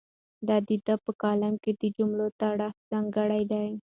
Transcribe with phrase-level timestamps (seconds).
[0.47, 0.49] د
[0.87, 3.69] ده په کلام کې د جملو تړښت ځانګړی دی.